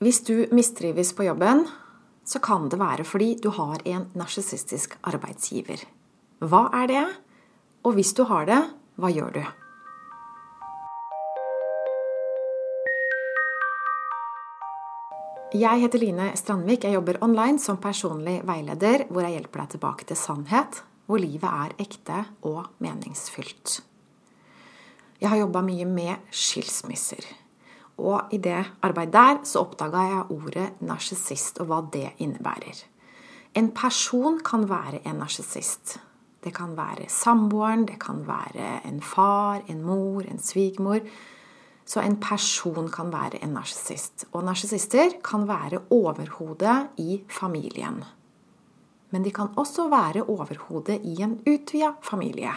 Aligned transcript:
Hvis 0.00 0.22
du 0.24 0.46
mistrives 0.56 1.10
på 1.12 1.26
jobben, 1.26 1.66
så 2.24 2.40
kan 2.40 2.70
det 2.72 2.78
være 2.80 3.04
fordi 3.04 3.34
du 3.36 3.50
har 3.52 3.82
en 3.84 4.06
narsissistisk 4.16 4.94
arbeidsgiver. 5.04 5.82
Hva 6.40 6.62
er 6.78 6.86
det? 6.88 7.02
Og 7.84 7.98
hvis 7.98 8.14
du 8.16 8.22
har 8.24 8.46
det, 8.48 8.60
hva 8.96 9.10
gjør 9.12 9.34
du? 9.34 9.42
Jeg 15.60 15.82
heter 15.84 16.00
Line 16.00 16.30
Strandvik. 16.32 16.88
Jeg 16.88 16.96
jobber 16.96 17.20
online 17.20 17.60
som 17.60 17.76
personlig 17.76 18.38
veileder, 18.48 19.04
hvor 19.12 19.26
jeg 19.26 19.36
hjelper 19.36 19.66
deg 19.66 19.74
tilbake 19.74 20.08
til 20.08 20.16
sannhet, 20.16 20.80
hvor 21.04 21.20
livet 21.20 21.44
er 21.44 21.76
ekte 21.76 22.24
og 22.48 22.72
meningsfylt. 22.80 23.82
Jeg 25.20 25.28
har 25.28 25.44
jobba 25.44 25.60
mye 25.68 25.84
med 25.84 26.32
skilsmisser. 26.32 27.20
Og 28.00 28.32
i 28.32 28.38
det 28.40 28.62
arbeidet 28.82 29.12
der 29.12 29.42
så 29.44 29.64
oppdaga 29.64 30.04
jeg 30.08 30.28
ordet 30.32 30.68
narsissist 30.80 31.60
og 31.60 31.70
hva 31.70 31.80
det 31.92 32.08
innebærer. 32.18 32.84
En 33.54 33.72
person 33.74 34.38
kan 34.46 34.68
være 34.70 35.02
en 35.04 35.20
narsissist. 35.20 35.98
Det 36.40 36.52
kan 36.56 36.76
være 36.76 37.08
samboeren, 37.12 37.84
det 37.84 37.98
kan 38.00 38.22
være 38.26 38.80
en 38.88 39.02
far, 39.02 39.60
en 39.68 39.82
mor, 39.84 40.22
en 40.22 40.38
svigermor. 40.38 41.00
Så 41.84 42.00
en 42.00 42.16
person 42.22 42.88
kan 42.88 43.10
være 43.12 43.42
en 43.42 43.52
narsissist. 43.58 44.24
Og 44.32 44.44
narsissister 44.44 45.18
kan 45.24 45.48
være 45.48 45.82
overhodet 45.90 46.88
i 46.96 47.20
familien. 47.28 48.04
Men 49.10 49.24
de 49.24 49.32
kan 49.34 49.50
også 49.58 49.88
være 49.90 50.22
overhodet 50.22 51.00
i 51.04 51.16
en 51.22 51.40
utvida 51.42 51.92
familie, 52.02 52.52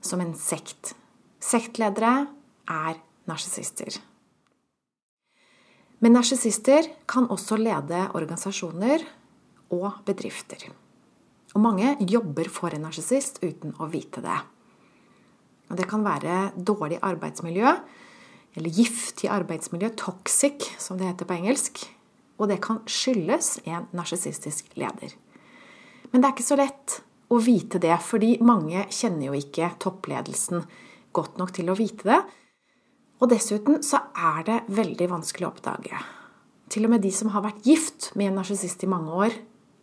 som 0.00 0.20
en 0.20 0.34
sekt. 0.38 0.94
Sektledere 1.42 2.26
er 2.70 3.00
narsissister. 3.26 3.98
Men 6.04 6.18
narsissister 6.18 6.84
kan 7.08 7.30
også 7.32 7.56
lede 7.56 8.02
organisasjoner 8.12 9.06
og 9.72 10.02
bedrifter. 10.04 10.66
Og 11.56 11.62
mange 11.64 11.94
jobber 12.04 12.50
for 12.52 12.74
en 12.76 12.84
narsissist 12.84 13.40
uten 13.40 13.72
å 13.80 13.88
vite 13.88 14.20
det. 14.20 14.36
Og 15.72 15.78
det 15.80 15.86
kan 15.88 16.04
være 16.04 16.50
dårlig 16.60 16.98
arbeidsmiljø, 17.00 17.72
eller 18.54 18.76
giftig 18.76 19.30
arbeidsmiljø, 19.32 19.94
toxic 19.96 20.68
som 20.82 21.00
det 21.00 21.08
heter 21.08 21.30
på 21.30 21.38
engelsk. 21.38 21.80
Og 22.36 22.50
det 22.52 22.60
kan 22.60 22.82
skyldes 22.84 23.62
en 23.64 23.88
narsissistisk 23.96 24.74
leder. 24.76 25.16
Men 26.12 26.20
det 26.20 26.28
er 26.28 26.36
ikke 26.36 26.50
så 26.52 26.60
lett 26.60 27.00
å 27.32 27.40
vite 27.40 27.80
det, 27.80 27.96
fordi 28.04 28.36
mange 28.44 28.84
kjenner 28.92 29.30
jo 29.30 29.40
ikke 29.40 29.72
toppledelsen 29.80 30.66
godt 31.16 31.40
nok 31.40 31.56
til 31.56 31.72
å 31.72 31.78
vite 31.78 32.12
det. 32.12 32.20
Og 33.24 33.30
dessuten 33.32 33.78
så 33.80 34.02
er 34.12 34.42
det 34.44 34.58
veldig 34.76 35.06
vanskelig 35.08 35.46
å 35.46 35.54
oppdage. 35.54 35.96
Til 36.68 36.84
og 36.84 36.90
med 36.92 37.00
de 37.00 37.12
som 37.14 37.30
har 37.32 37.40
vært 37.46 37.64
gift 37.64 38.10
med 38.20 38.28
en 38.28 38.34
narsissist 38.36 38.82
i 38.84 38.88
mange 38.90 39.14
år, 39.16 39.36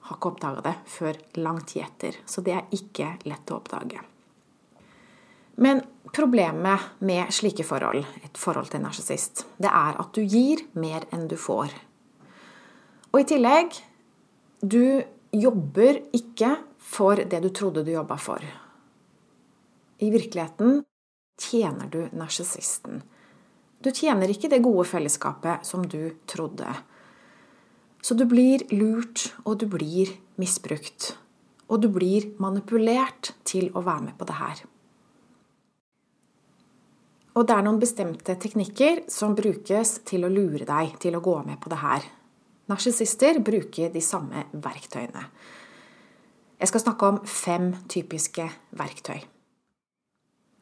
har 0.06 0.18
ikke 0.18 0.30
oppdaga 0.30 0.62
det 0.68 0.74
før 0.94 1.18
lang 1.42 1.58
tid 1.66 1.88
etter. 1.88 2.20
Så 2.30 2.44
det 2.46 2.54
er 2.54 2.76
ikke 2.78 3.16
lett 3.26 3.50
å 3.50 3.58
oppdage. 3.58 4.04
Men 5.62 5.82
problemet 6.14 7.02
med 7.02 7.34
slike 7.34 7.66
forhold, 7.66 8.06
et 8.22 8.38
forhold 8.38 8.70
til 8.70 8.78
en 8.78 8.86
narsissist, 8.92 9.48
det 9.58 9.72
er 9.74 9.98
at 10.04 10.12
du 10.14 10.22
gir 10.22 10.62
mer 10.78 11.08
enn 11.10 11.26
du 11.32 11.38
får. 11.40 11.74
Og 13.10 13.24
i 13.24 13.28
tillegg 13.32 13.74
du 14.62 15.02
jobber 15.34 15.98
ikke 16.14 16.60
for 16.78 17.24
det 17.26 17.42
du 17.42 17.50
trodde 17.50 17.86
du 17.88 17.90
jobba 17.96 18.20
for. 18.22 18.46
I 19.98 20.14
virkeligheten 20.14 20.84
tjener 21.42 21.90
du 21.90 22.06
narsissisten. 22.14 23.02
Du 23.82 23.90
tjener 23.90 24.30
ikke 24.30 24.50
det 24.52 24.62
gode 24.62 24.86
fellesskapet 24.86 25.66
som 25.66 25.86
du 25.90 26.14
trodde. 26.30 26.70
Så 28.02 28.14
du 28.18 28.28
blir 28.30 28.62
lurt, 28.74 29.32
og 29.46 29.58
du 29.62 29.66
blir 29.70 30.14
misbrukt. 30.42 31.16
Og 31.70 31.82
du 31.82 31.88
blir 31.90 32.32
manipulert 32.42 33.34
til 33.48 33.72
å 33.74 33.82
være 33.86 34.10
med 34.10 34.18
på 34.20 34.28
det 34.30 34.38
her. 34.38 34.62
Og 37.32 37.48
det 37.48 37.56
er 37.56 37.64
noen 37.64 37.80
bestemte 37.80 38.36
teknikker 38.36 39.06
som 39.10 39.34
brukes 39.38 40.02
til 40.06 40.28
å 40.28 40.32
lure 40.32 40.68
deg 40.68 40.98
til 41.02 41.16
å 41.16 41.24
gå 41.24 41.38
med 41.48 41.62
på 41.64 41.72
det 41.72 41.80
her. 41.80 42.06
Narsissister 42.70 43.40
bruker 43.42 43.90
de 43.94 44.04
samme 44.04 44.46
verktøyene. 44.52 45.24
Jeg 46.62 46.70
skal 46.70 46.84
snakke 46.84 47.08
om 47.08 47.22
fem 47.26 47.72
typiske 47.90 48.46
verktøy. 48.78 49.24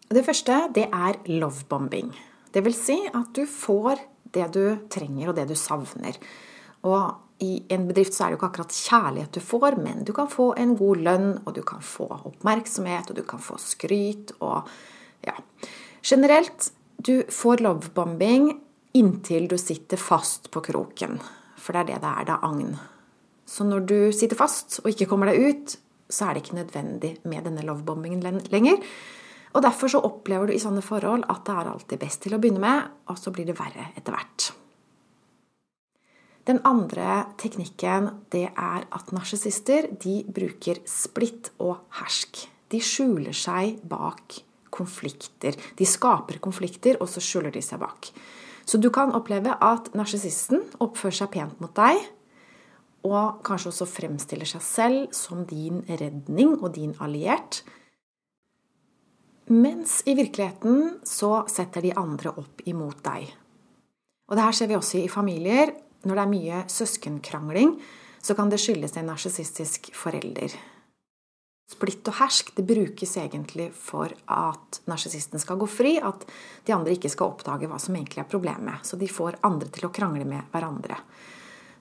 Det 0.10 0.24
første 0.26 0.62
det 0.78 0.88
er 0.88 1.20
lovebombing. 1.28 2.14
Det 2.54 2.64
vil 2.66 2.76
si 2.78 2.98
at 3.08 3.34
du 3.36 3.44
får 3.50 4.02
det 4.34 4.48
du 4.54 4.64
trenger 4.92 5.32
og 5.32 5.38
det 5.38 5.48
du 5.50 5.56
savner. 5.58 6.18
Og 6.88 7.44
i 7.44 7.64
en 7.72 7.88
bedrift 7.88 8.16
så 8.16 8.26
er 8.26 8.32
det 8.32 8.36
jo 8.36 8.40
ikke 8.42 8.50
akkurat 8.50 8.76
kjærlighet 8.76 9.36
du 9.38 9.44
får, 9.44 9.78
men 9.80 10.04
du 10.08 10.12
kan 10.16 10.30
få 10.32 10.52
en 10.60 10.76
god 10.80 11.04
lønn, 11.06 11.30
og 11.46 11.54
du 11.56 11.62
kan 11.64 11.84
få 11.84 12.10
oppmerksomhet, 12.18 13.12
og 13.12 13.20
du 13.20 13.24
kan 13.28 13.42
få 13.44 13.60
skryt 13.62 14.34
og 14.40 14.68
ja. 15.26 15.36
Generelt, 16.04 16.72
du 17.00 17.24
får 17.32 17.64
lovebombing 17.64 18.52
inntil 18.98 19.48
du 19.48 19.58
sitter 19.60 20.00
fast 20.00 20.50
på 20.52 20.64
kroken. 20.66 21.20
For 21.60 21.76
det 21.76 21.82
er 21.82 21.90
det 21.94 22.02
det 22.04 22.10
er. 22.10 22.34
Er 22.34 22.46
agn. 22.48 22.74
Så 23.50 23.66
når 23.68 23.86
du 23.88 23.98
sitter 24.16 24.40
fast 24.40 24.80
og 24.84 24.92
ikke 24.92 25.08
kommer 25.10 25.32
deg 25.32 25.40
ut, 25.50 25.78
så 26.10 26.28
er 26.28 26.36
det 26.36 26.44
ikke 26.44 26.60
nødvendig 26.60 27.12
med 27.30 27.46
denne 27.46 27.64
lovebombingen 27.66 28.24
lenger. 28.50 28.82
Og 29.56 29.64
derfor 29.66 29.90
så 29.90 30.02
opplever 30.06 30.50
du 30.50 30.54
i 30.54 30.62
sånne 30.62 30.84
forhold 30.86 31.26
at 31.32 31.46
det 31.48 31.56
er 31.56 31.70
alltid 31.72 32.02
best 32.02 32.22
til 32.26 32.36
å 32.36 32.42
begynne 32.42 32.62
med, 32.62 32.90
og 33.10 33.18
så 33.18 33.34
blir 33.34 33.48
det 33.50 33.58
verre 33.58 33.90
etter 33.98 34.14
hvert. 34.14 34.52
Den 36.50 36.62
andre 36.66 37.24
teknikken 37.38 38.10
det 38.34 38.48
er 38.50 38.86
at 38.90 39.12
narsissister 39.14 39.90
bruker 40.34 40.82
splitt 40.90 41.52
og 41.62 41.84
hersk. 42.00 42.46
De 42.70 42.80
skjuler 42.82 43.36
seg 43.38 43.82
bak 43.90 44.40
konflikter. 44.74 45.58
De 45.78 45.86
skaper 45.86 46.40
konflikter, 46.42 46.98
og 47.02 47.10
så 47.10 47.22
skjuler 47.22 47.54
de 47.54 47.62
seg 47.66 47.82
bak. 47.82 48.12
Så 48.66 48.78
du 48.78 48.90
kan 48.94 49.14
oppleve 49.18 49.56
at 49.66 49.90
narsissisten 49.98 50.62
oppfører 50.82 51.20
seg 51.22 51.32
pent 51.34 51.62
mot 51.62 51.74
deg, 51.78 52.02
og 53.08 53.40
kanskje 53.48 53.72
også 53.72 53.88
fremstiller 53.90 54.50
seg 54.50 54.64
selv 54.66 55.14
som 55.16 55.46
din 55.48 55.82
redning 55.88 56.58
og 56.60 56.74
din 56.76 56.94
alliert. 57.00 57.64
Mens 59.50 60.04
i 60.06 60.14
virkeligheten 60.14 61.00
så 61.04 61.44
setter 61.50 61.82
de 61.82 61.94
andre 61.98 62.30
opp 62.38 62.62
imot 62.70 63.00
deg. 63.02 63.32
Og 64.30 64.38
det 64.38 64.44
her 64.46 64.54
ser 64.54 64.70
vi 64.70 64.78
også 64.78 65.00
i 65.02 65.10
familier. 65.10 65.72
Når 66.06 66.16
det 66.16 66.24
er 66.24 66.32
mye 66.32 66.60
søskenkrangling, 66.70 67.74
så 68.22 68.36
kan 68.38 68.52
det 68.52 68.60
skyldes 68.62 68.94
en 69.00 69.10
narsissistisk 69.10 69.90
forelder. 69.98 70.54
Splitt 71.70 72.08
og 72.10 72.18
hersk 72.18 72.54
det 72.58 72.66
brukes 72.66 73.12
egentlig 73.22 73.68
for 73.78 74.14
at 74.34 74.80
narsissisten 74.90 75.42
skal 75.42 75.60
gå 75.62 75.68
fri, 75.70 75.98
at 75.98 76.24
de 76.66 76.74
andre 76.74 76.94
ikke 76.96 77.12
skal 77.14 77.34
oppdage 77.34 77.70
hva 77.70 77.82
som 77.82 77.98
egentlig 77.98 78.24
er 78.24 78.30
problemet. 78.30 78.86
Så 78.86 79.02
de 79.02 79.10
får 79.10 79.42
andre 79.46 79.70
til 79.74 79.90
å 79.90 79.94
krangle 79.94 80.30
med 80.30 80.46
hverandre. 80.54 80.98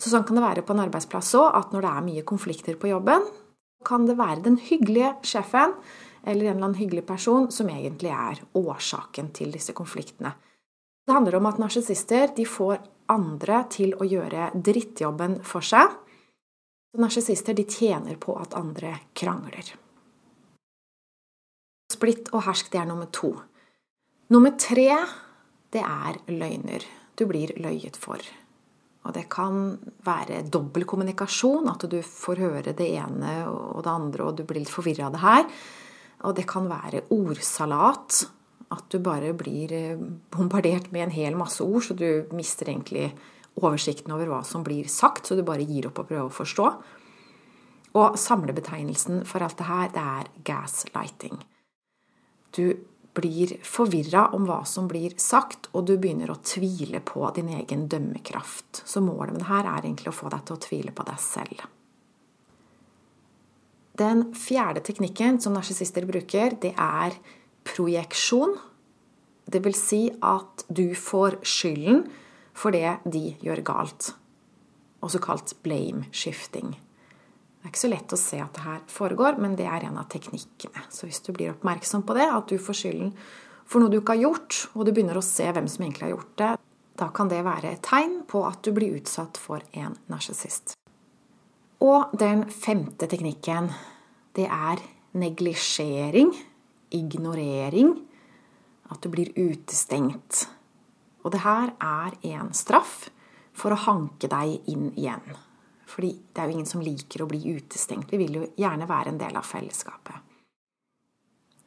Så 0.00 0.12
sånn 0.12 0.24
kan 0.24 0.40
det 0.40 0.44
være 0.44 0.64
på 0.64 0.76
en 0.76 0.84
arbeidsplass 0.84 1.36
òg, 1.36 1.52
at 1.52 1.72
når 1.72 1.84
det 1.84 1.94
er 1.94 2.08
mye 2.10 2.26
konflikter 2.28 2.80
på 2.80 2.92
jobben, 2.92 3.28
kan 3.84 4.04
det 4.08 4.18
være 4.18 4.44
den 4.44 4.58
hyggelige 4.60 5.14
sjefen 5.26 5.76
eller 6.24 6.44
en 6.44 6.56
eller 6.56 6.66
annen 6.66 6.78
hyggelig 6.78 7.06
person 7.06 7.50
som 7.54 7.70
egentlig 7.70 8.12
er 8.14 8.42
årsaken 8.58 9.32
til 9.36 9.52
disse 9.54 9.74
konfliktene. 9.76 10.34
Det 11.06 11.14
handler 11.16 11.38
om 11.38 11.48
at 11.48 11.60
narsissister 11.60 12.34
får 12.44 12.82
andre 13.08 13.62
til 13.72 13.94
å 13.96 14.04
gjøre 14.04 14.50
drittjobben 14.54 15.38
for 15.46 15.64
seg. 15.64 15.94
Narsissister 16.98 17.56
tjener 17.64 18.18
på 18.20 18.34
at 18.40 18.56
andre 18.58 18.94
krangler. 19.16 19.72
Splitt 21.92 22.28
og 22.34 22.44
hersk, 22.44 22.68
det 22.72 22.82
er 22.82 22.90
nummer 22.90 23.08
to. 23.12 23.32
Nummer 24.28 24.52
tre, 24.60 24.90
det 25.72 25.80
er 25.80 26.20
løgner. 26.28 26.84
Du 27.16 27.24
blir 27.26 27.54
løyet 27.56 27.96
for. 27.96 28.20
Og 29.08 29.14
det 29.16 29.24
kan 29.32 29.78
være 30.04 30.42
dobbel 30.52 30.84
kommunikasjon, 30.88 31.70
at 31.72 31.86
du 31.88 32.02
får 32.04 32.42
høre 32.44 32.74
det 32.76 32.90
ene 33.00 33.38
og 33.48 33.80
det 33.86 33.92
andre, 33.94 34.26
og 34.26 34.36
du 34.36 34.44
blir 34.44 34.60
litt 34.60 34.72
forvirra 34.72 35.08
av 35.08 35.16
det 35.16 35.22
her. 35.24 35.46
Og 36.26 36.34
det 36.34 36.48
kan 36.50 36.66
være 36.70 37.06
ordsalat. 37.14 38.24
At 38.74 38.84
du 38.92 38.98
bare 39.00 39.32
blir 39.32 39.72
eh, 39.72 40.00
bombardert 40.34 40.90
med 40.92 41.06
en 41.06 41.14
hel 41.14 41.36
masse 41.38 41.64
ord, 41.64 41.86
så 41.86 41.94
du 41.96 42.28
mister 42.36 42.68
egentlig 42.68 43.06
oversikten 43.58 44.12
over 44.12 44.28
hva 44.28 44.42
som 44.44 44.64
blir 44.66 44.90
sagt, 44.92 45.26
så 45.26 45.38
du 45.38 45.44
bare 45.46 45.64
gir 45.64 45.88
opp 45.88 46.02
og 46.02 46.10
prøver 46.10 46.28
å 46.28 46.34
forstå. 46.34 46.66
Og 47.98 48.18
samlebetegnelsen 48.20 49.24
for 49.26 49.42
alt 49.42 49.56
det 49.58 49.70
her, 49.70 49.88
det 49.94 50.04
er 50.04 50.30
gaslighting. 50.50 51.40
Du 52.52 52.76
blir 53.18 53.56
forvirra 53.66 54.28
om 54.36 54.44
hva 54.46 54.60
som 54.68 54.86
blir 54.90 55.16
sagt, 55.18 55.70
og 55.72 55.88
du 55.88 55.96
begynner 55.98 56.30
å 56.30 56.38
tvile 56.44 57.00
på 57.00 57.24
din 57.34 57.50
egen 57.56 57.88
dømmekraft. 57.90 58.84
Så 58.84 59.02
målet 59.02 59.34
med 59.34 59.42
det 59.42 59.50
her 59.50 59.64
er 59.64 59.80
egentlig 59.82 60.12
å 60.12 60.18
få 60.20 60.30
deg 60.34 60.44
til 60.46 60.58
å 60.58 60.62
tvile 60.68 60.94
på 60.94 61.08
deg 61.08 61.20
selv. 61.22 61.66
Den 63.98 64.28
fjerde 64.36 64.82
teknikken 64.86 65.40
som 65.42 65.56
narsissister 65.56 66.06
bruker, 66.06 66.54
det 66.62 66.74
er 66.78 67.16
projeksjon. 67.66 68.54
Det 69.48 69.62
vil 69.64 69.74
si 69.74 70.04
at 70.22 70.64
du 70.68 70.92
får 70.94 71.40
skylden 71.42 72.04
for 72.58 72.74
det 72.74 72.98
de 73.08 73.32
gjør 73.42 73.64
galt. 73.66 74.14
også 75.00 75.18
kalt 75.22 75.52
blame 75.62 76.08
shifting. 76.10 76.72
Det 76.74 77.66
er 77.66 77.70
ikke 77.70 77.80
så 77.84 77.90
lett 77.90 78.12
å 78.14 78.18
se 78.18 78.38
at 78.42 78.54
det 78.54 78.64
her 78.64 78.80
foregår, 78.90 79.38
men 79.38 79.54
det 79.58 79.66
er 79.66 79.86
en 79.86 79.98
av 80.00 80.08
teknikkene. 80.10 80.82
Så 80.90 81.06
hvis 81.06 81.22
du 81.22 81.30
blir 81.32 81.52
oppmerksom 81.52 82.02
på 82.06 82.16
det, 82.18 82.26
at 82.26 82.50
du 82.50 82.58
får 82.58 82.80
skylden 82.80 83.12
for 83.68 83.82
noe 83.82 83.92
du 83.92 84.00
ikke 84.00 84.16
har 84.16 84.24
gjort, 84.24 84.58
og 84.74 84.86
du 84.86 84.92
begynner 84.94 85.18
å 85.18 85.22
se 85.22 85.46
hvem 85.46 85.68
som 85.70 85.84
egentlig 85.84 86.08
har 86.08 86.14
gjort 86.16 86.34
det, 86.40 86.52
da 86.98 87.10
kan 87.14 87.30
det 87.30 87.44
være 87.46 87.76
et 87.76 87.82
tegn 87.86 88.22
på 88.26 88.42
at 88.46 88.62
du 88.66 88.72
blir 88.74 88.98
utsatt 88.98 89.38
for 89.38 89.62
en 89.78 89.94
narsissist. 90.10 90.77
Og 91.84 92.14
den 92.18 92.42
femte 92.50 93.06
teknikken, 93.06 93.70
det 94.34 94.48
er 94.50 94.82
neglisjering, 95.18 96.32
ignorering, 96.90 97.92
at 98.90 99.02
du 99.04 99.10
blir 99.12 99.30
utestengt. 99.36 100.48
Og 101.22 101.34
det 101.34 101.44
her 101.44 101.74
er 101.78 102.16
en 102.32 102.50
straff 102.56 103.10
for 103.58 103.74
å 103.74 103.82
hanke 103.84 104.30
deg 104.30 104.70
inn 104.70 104.90
igjen. 104.96 105.36
Fordi 105.88 106.12
det 106.32 106.40
er 106.40 106.48
jo 106.48 106.58
ingen 106.58 106.68
som 106.68 106.82
liker 106.84 107.24
å 107.24 107.30
bli 107.30 107.40
utestengt. 107.56 108.10
Vi 108.10 108.20
vil 108.20 108.40
jo 108.40 108.48
gjerne 108.58 108.88
være 108.88 109.14
en 109.14 109.20
del 109.20 109.38
av 109.38 109.46
fellesskapet. 109.46 110.24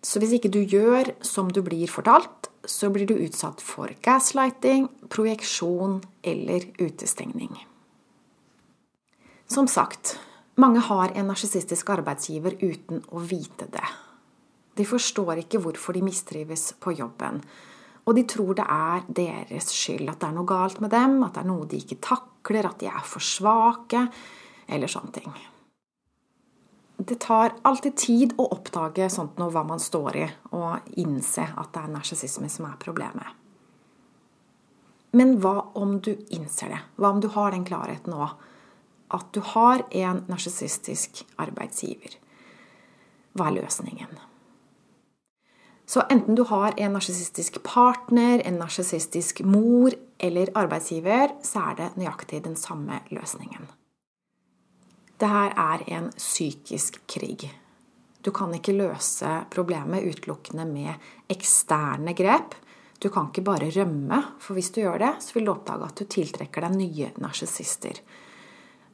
Så 0.01 0.19
hvis 0.21 0.33
ikke 0.37 0.51
du 0.51 0.61
gjør 0.65 1.13
som 1.25 1.51
du 1.53 1.61
blir 1.65 1.89
fortalt, 1.89 2.49
så 2.65 2.89
blir 2.93 3.07
du 3.09 3.15
utsatt 3.21 3.61
for 3.61 3.91
gaslighting, 4.05 4.87
projeksjon 5.13 5.99
eller 6.25 6.65
utestengning. 6.81 7.53
Som 9.51 9.67
sagt, 9.67 10.19
mange 10.55 10.79
har 10.79 11.11
en 11.11 11.27
narsissistisk 11.27 11.89
arbeidsgiver 11.91 12.53
uten 12.61 13.01
å 13.11 13.19
vite 13.19 13.65
det. 13.67 13.87
De 14.79 14.85
forstår 14.87 15.41
ikke 15.41 15.59
hvorfor 15.59 15.97
de 15.97 16.03
mistrives 16.05 16.69
på 16.79 16.93
jobben. 16.95 17.41
Og 18.07 18.15
de 18.15 18.23
tror 18.31 18.55
det 18.55 18.63
er 18.63 19.01
deres 19.11 19.73
skyld, 19.75 20.07
at 20.07 20.21
det 20.21 20.29
er 20.29 20.37
noe 20.37 20.47
galt 20.47 20.79
med 20.79 20.93
dem, 20.95 21.17
at 21.25 21.35
det 21.35 21.41
er 21.41 21.49
noe 21.49 21.67
de 21.67 21.81
ikke 21.83 21.97
takler, 21.99 22.69
at 22.69 22.79
de 22.79 22.87
er 22.87 23.03
for 23.03 23.27
svake, 23.27 24.05
eller 24.71 24.93
sånne 24.93 25.11
ting. 25.17 25.35
Det 27.01 27.17
tar 27.19 27.57
alltid 27.67 27.97
tid 27.99 28.37
å 28.39 28.45
oppdage 28.55 29.09
sånt 29.11 29.35
noe, 29.41 29.51
hva 29.51 29.65
man 29.67 29.83
står 29.83 30.21
i, 30.21 30.29
og 30.55 30.95
innse 31.03 31.49
at 31.49 31.73
det 31.75 31.83
er 31.83 31.91
narsissisme 31.97 32.47
som 32.47 32.69
er 32.69 32.79
problemet. 32.79 33.35
Men 35.19 35.35
hva 35.43 35.57
om 35.75 35.97
du 35.99 36.13
innser 36.31 36.71
det? 36.71 36.81
Hva 36.95 37.11
om 37.11 37.19
du 37.19 37.27
har 37.35 37.51
den 37.51 37.67
klarheten 37.67 38.15
nå? 38.15 38.31
At 39.11 39.31
du 39.35 39.41
har 39.43 39.83
en 39.91 40.23
narsissistisk 40.31 41.25
arbeidsgiver. 41.41 42.15
Hva 43.35 43.49
er 43.49 43.57
løsningen? 43.61 44.19
Så 45.91 46.05
enten 46.07 46.37
du 46.39 46.45
har 46.47 46.77
en 46.79 46.93
narsissistisk 46.95 47.57
partner, 47.67 48.39
en 48.47 48.61
narsissistisk 48.61 49.41
mor 49.43 49.91
eller 50.23 50.51
arbeidsgiver, 50.55 51.35
så 51.43 51.65
er 51.71 51.79
det 51.81 51.89
nøyaktig 51.99 52.43
den 52.45 52.55
samme 52.55 53.01
løsningen. 53.11 53.67
Det 55.19 55.27
her 55.29 55.51
er 55.59 55.83
en 55.91 56.07
psykisk 56.15 57.01
krig. 57.11 57.49
Du 58.23 58.31
kan 58.31 58.53
ikke 58.55 58.77
løse 58.77 59.33
problemet 59.51 60.07
utelukkende 60.07 60.65
med 60.69 61.29
eksterne 61.29 62.15
grep. 62.17 62.55
Du 63.01 63.09
kan 63.09 63.27
ikke 63.27 63.43
bare 63.45 63.71
rømme, 63.75 64.23
for 64.39 64.55
hvis 64.55 64.71
du 64.71 64.83
gjør 64.83 64.99
det, 65.01 65.13
så 65.25 65.35
vil 65.35 65.49
du 65.49 65.55
oppdage 65.55 65.87
at 65.89 65.97
du 65.99 66.05
tiltrekker 66.05 66.67
deg 66.67 66.77
nye 66.77 67.11
narsissister. 67.21 67.99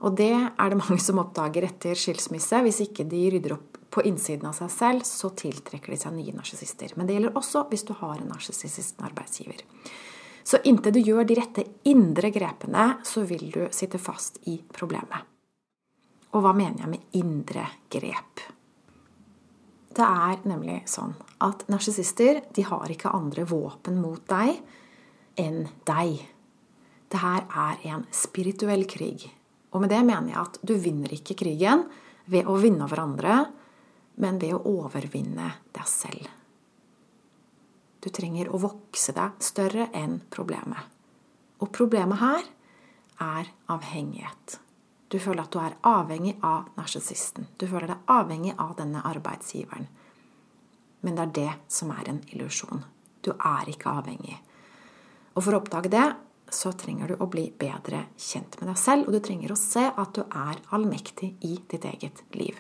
Og 0.05 0.17
det 0.17 0.33
er 0.35 0.69
det 0.69 0.79
mange 0.83 0.99
som 1.03 1.21
oppdager 1.23 1.67
etter 1.69 1.97
skilsmisse. 1.97 2.61
Hvis 2.65 2.83
ikke 2.85 3.07
de 3.09 3.23
rydder 3.33 3.57
opp 3.57 3.79
på 3.93 4.03
innsiden 4.05 4.49
av 4.49 4.57
seg 4.57 4.69
selv, 4.73 5.05
så 5.07 5.31
tiltrekker 5.33 5.93
de 5.93 6.01
seg 6.01 6.13
nye 6.17 6.35
narsissister. 6.35 6.93
Men 6.97 7.07
det 7.07 7.17
gjelder 7.17 7.39
også 7.39 7.65
hvis 7.71 7.87
du 7.87 7.95
har 7.97 8.19
en 8.19 8.29
narsissistisk 8.29 9.01
arbeidsgiver. 9.07 9.63
Så 10.47 10.61
inntil 10.69 10.93
du 10.95 11.01
gjør 11.03 11.25
de 11.27 11.35
rette 11.39 11.63
indre 11.89 12.29
grepene, 12.31 12.99
så 13.03 13.25
vil 13.27 13.49
du 13.51 13.63
sitte 13.75 13.99
fast 13.99 14.39
i 14.47 14.59
problemet. 14.75 15.25
Og 16.35 16.43
hva 16.43 16.53
mener 16.55 16.83
jeg 16.83 16.91
med 16.91 17.17
indre 17.19 17.65
grep? 17.91 18.43
Det 19.97 20.05
er 20.05 20.43
nemlig 20.45 20.83
sånn 20.87 21.15
at 21.41 21.63
narsissister 21.71 22.43
har 22.69 22.93
ikke 22.93 23.15
andre 23.17 23.47
våpen 23.49 23.97
mot 23.97 24.21
deg 24.29 24.59
enn 25.41 25.63
deg. 25.89 26.21
Det 27.09 27.21
her 27.23 27.47
er 27.47 27.81
en 27.89 28.05
spirituell 28.13 28.85
krig. 28.89 29.25
Og 29.75 29.83
med 29.83 29.91
det 29.91 30.01
mener 30.05 30.31
jeg 30.31 30.41
at 30.41 30.59
du 30.63 30.75
vinner 30.79 31.13
ikke 31.13 31.37
krigen 31.39 31.85
ved 32.31 32.47
å 32.47 32.57
vinne 32.59 32.85
over 32.87 33.03
andre, 33.03 33.37
men 34.17 34.39
ved 34.41 34.55
å 34.55 34.63
overvinne 34.81 35.51
deg 35.75 35.89
selv. 35.89 36.27
Du 38.01 38.09
trenger 38.13 38.49
å 38.53 38.59
vokse 38.61 39.13
deg 39.15 39.41
større 39.43 39.89
enn 39.97 40.19
problemet. 40.33 40.93
Og 41.59 41.71
problemet 41.73 42.21
her 42.21 42.45
er 43.23 43.49
avhengighet. 43.73 44.59
Du 45.07 45.17
føler 45.19 45.45
at 45.45 45.53
du 45.53 45.59
er 45.61 45.77
avhengig 45.87 46.35
av 46.45 46.67
narsissisten. 46.77 47.47
Du 47.57 47.65
føler 47.67 47.89
deg 47.93 48.11
avhengig 48.11 48.53
av 48.59 48.75
denne 48.77 49.01
arbeidsgiveren. 49.07 49.87
Men 51.01 51.17
det 51.17 51.23
er 51.23 51.33
det 51.37 51.53
som 51.71 51.91
er 51.95 52.09
en 52.11 52.21
illusjon. 52.33 52.83
Du 53.23 53.31
er 53.33 53.69
ikke 53.71 53.93
avhengig. 54.01 54.37
Og 55.35 55.45
for 55.45 55.55
å 55.55 55.61
oppdage 55.61 55.91
det, 55.93 56.05
så 56.53 56.71
trenger 56.77 57.11
du 57.11 57.19
å 57.19 57.27
bli 57.31 57.49
bedre 57.59 58.05
kjent 58.19 58.57
med 58.59 58.71
deg 58.71 58.79
selv, 58.79 59.07
og 59.07 59.15
du 59.15 59.19
trenger 59.23 59.53
å 59.53 59.59
se 59.59 59.83
at 59.89 60.13
du 60.15 60.23
er 60.25 60.61
allmektig 60.75 61.33
i 61.45 61.57
ditt 61.69 61.85
eget 61.87 62.23
liv. 62.37 62.57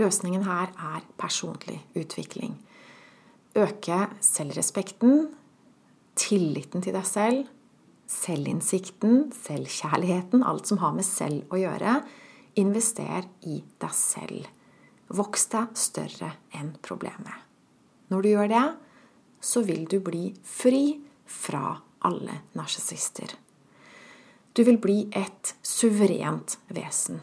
Løsningen 0.00 0.46
her 0.46 0.72
er 0.72 1.04
personlig 1.20 1.82
utvikling. 1.98 2.56
Øke 3.56 4.06
selvrespekten, 4.24 5.26
tilliten 6.16 6.84
til 6.84 6.96
deg 6.96 7.04
selv, 7.08 7.50
selvinnsikten, 8.08 9.32
selvkjærligheten, 9.36 10.44
alt 10.44 10.68
som 10.68 10.80
har 10.82 10.96
med 10.96 11.06
selv 11.06 11.52
å 11.52 11.60
gjøre. 11.60 12.00
Invester 12.60 13.28
i 13.48 13.60
deg 13.80 13.94
selv. 13.96 14.48
Voks 15.12 15.46
deg 15.52 15.76
større 15.76 16.32
enn 16.56 16.72
problemet. 16.84 17.44
Når 18.12 18.24
du 18.24 18.28
gjør 18.32 18.50
det, 18.52 18.64
så 19.42 19.62
vil 19.66 19.84
du 19.90 19.98
bli 20.00 20.30
fri 20.46 21.00
fra 21.26 21.74
alle 22.06 22.38
narsissister. 22.58 23.34
Du 24.52 24.62
vil 24.64 24.78
bli 24.78 24.98
et 25.16 25.54
suverent 25.64 26.58
vesen. 26.70 27.20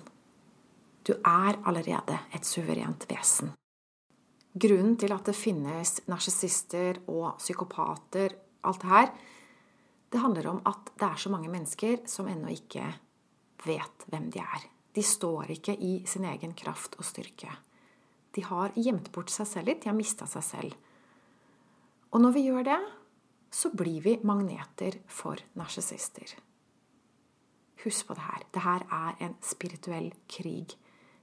Du 1.05 1.13
er 1.15 1.59
allerede 1.63 2.17
et 2.35 2.45
suverent 2.45 3.05
vesen. 3.09 3.53
Grunnen 4.59 4.97
til 4.99 5.13
at 5.13 5.29
det 5.29 5.37
finnes 5.37 5.99
narsissister 6.09 6.99
og 7.07 7.37
psykopater, 7.37 8.33
alt 8.65 8.81
det 8.81 8.89
her, 8.89 9.11
det 10.09 10.23
handler 10.23 10.49
om 10.49 10.59
at 10.65 10.89
det 10.97 11.05
er 11.05 11.21
så 11.21 11.29
mange 11.29 11.51
mennesker 11.53 12.01
som 12.09 12.27
ennå 12.27 12.49
ikke 12.55 12.83
vet 13.65 14.05
hvem 14.09 14.29
de 14.33 14.41
er. 14.41 14.65
De 14.95 15.05
står 15.05 15.53
ikke 15.53 15.75
i 15.77 15.99
sin 16.09 16.25
egen 16.25 16.55
kraft 16.57 16.97
og 16.97 17.05
styrke. 17.05 17.51
De 18.35 18.41
har 18.45 18.73
gjemt 18.75 19.11
bort 19.13 19.29
seg 19.31 19.47
selv 19.47 19.69
litt, 19.69 19.83
de 19.83 19.91
har 19.91 19.97
mista 19.97 20.25
seg 20.29 20.45
selv. 20.45 20.77
Og 22.09 22.21
når 22.23 22.33
vi 22.35 22.45
gjør 22.47 22.65
det, 22.65 22.79
så 23.53 23.71
blir 23.73 24.01
vi 24.05 24.15
magneter 24.25 24.99
for 25.09 25.41
narsissister. 25.57 26.35
Husk 27.83 28.09
på 28.09 28.17
det 28.17 28.25
her. 28.25 28.45
Det 28.53 28.63
her 28.65 28.85
er 28.91 29.23
en 29.25 29.35
spirituell 29.45 30.11
krig. 30.29 30.73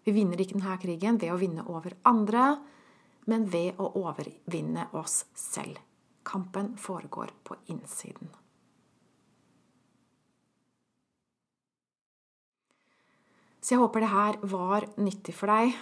Vi 0.07 0.14
vinner 0.14 0.40
ikke 0.40 0.57
denne 0.57 0.78
krigen 0.81 1.21
ved 1.21 1.35
å 1.35 1.40
vinne 1.40 1.66
over 1.66 1.97
andre, 2.07 2.57
men 3.26 3.49
ved 3.50 3.78
å 3.83 3.90
overvinne 3.99 4.88
oss 4.97 5.25
selv. 5.35 5.78
Kampen 6.26 6.75
foregår 6.78 7.35
på 7.47 7.59
innsiden. 7.71 8.31
Så 13.61 13.75
jeg 13.75 13.83
håper 13.83 14.05
det 14.05 14.12
her 14.12 14.37
var 14.47 14.87
nyttig 15.02 15.35
for 15.35 15.50
deg. 15.50 15.75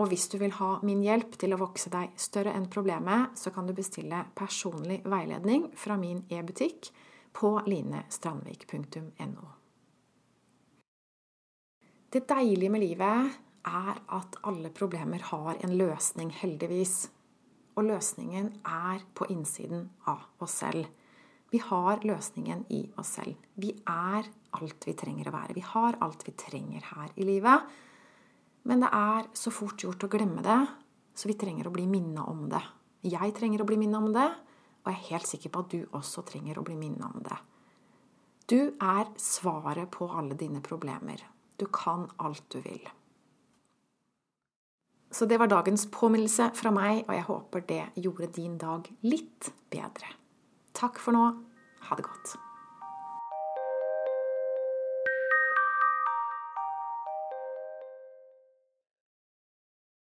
Og 0.00 0.08
hvis 0.08 0.30
du 0.32 0.38
vil 0.40 0.54
ha 0.56 0.78
min 0.86 1.02
hjelp 1.04 1.36
til 1.40 1.52
å 1.52 1.60
vokse 1.60 1.90
deg 1.92 2.14
større 2.16 2.54
enn 2.56 2.70
problemet, 2.72 3.36
så 3.36 3.52
kan 3.52 3.66
du 3.68 3.74
bestille 3.76 4.22
personlig 4.38 5.02
veiledning 5.04 5.68
fra 5.76 5.98
min 6.00 6.22
e-butikk 6.32 6.88
på 7.36 7.52
linestrandvik.no. 7.66 9.50
Det 12.10 12.24
deilige 12.26 12.72
med 12.72 12.82
livet 12.82 13.36
er 13.68 14.00
at 14.16 14.38
alle 14.48 14.72
problemer 14.74 15.22
har 15.28 15.60
en 15.60 15.76
løsning, 15.76 16.32
heldigvis. 16.32 17.10
Og 17.76 17.86
løsningen 17.86 18.48
er 18.66 19.04
på 19.14 19.28
innsiden 19.30 19.84
av 20.10 20.24
oss 20.42 20.56
selv. 20.64 20.88
Vi 21.52 21.60
har 21.62 22.02
løsningen 22.06 22.64
i 22.72 22.80
oss 22.98 23.12
selv. 23.20 23.36
Vi 23.54 23.74
er 23.84 24.26
alt 24.56 24.88
vi 24.88 24.96
trenger 24.98 25.28
å 25.28 25.36
være. 25.36 25.54
Vi 25.54 25.64
har 25.66 26.00
alt 26.02 26.24
vi 26.26 26.34
trenger 26.40 26.88
her 26.94 27.14
i 27.14 27.28
livet. 27.28 27.68
Men 28.68 28.84
det 28.84 28.90
er 28.92 29.28
så 29.36 29.52
fort 29.54 29.80
gjort 29.80 30.04
å 30.04 30.10
glemme 30.12 30.42
det, 30.44 30.60
så 31.16 31.28
vi 31.30 31.36
trenger 31.38 31.68
å 31.68 31.74
bli 31.74 31.86
minna 31.90 32.26
om 32.28 32.46
det. 32.50 32.62
Jeg 33.08 33.32
trenger 33.36 33.62
å 33.62 33.68
bli 33.68 33.78
minna 33.80 34.00
om 34.02 34.10
det, 34.12 34.28
og 34.84 34.90
jeg 34.90 34.98
er 34.98 35.08
helt 35.10 35.28
sikker 35.28 35.52
på 35.52 35.64
at 35.64 35.72
du 35.72 35.96
også 35.96 36.24
trenger 36.28 36.60
å 36.60 36.64
bli 36.64 36.76
minna 36.76 37.08
om 37.08 37.24
det. 37.24 37.38
Du 38.50 38.74
er 38.82 39.10
svaret 39.20 39.92
på 39.94 40.08
alle 40.10 40.36
dine 40.36 40.60
problemer. 40.64 41.22
Du 41.56 41.66
kan 41.72 42.08
alt 42.18 42.44
du 42.50 42.58
vil. 42.64 42.88
Så 45.10 45.26
det 45.26 45.40
var 45.42 45.50
dagens 45.50 45.88
påminnelse 45.90 46.50
fra 46.54 46.70
meg, 46.74 47.04
og 47.08 47.14
jeg 47.14 47.26
håper 47.26 47.66
det 47.66 47.82
gjorde 47.98 48.30
din 48.36 48.58
dag 48.58 48.86
litt 49.02 49.50
bedre. 49.70 50.14
Takk 50.76 51.02
for 51.02 51.16
nå. 51.16 51.26
Ha 51.88 51.98
det 51.98 52.06
godt. 52.06 52.49